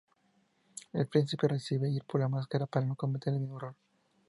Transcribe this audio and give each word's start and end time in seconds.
El 0.93 1.05
príncipe 1.05 1.47
decide 1.47 1.87
ir 1.87 2.05
por 2.05 2.19
la 2.21 2.27
máscara 2.27 2.65
para 2.65 2.87
no 2.87 2.95
cometer 2.95 3.33
el 3.35 3.39
mismo 3.41 3.57
error. 3.57 3.75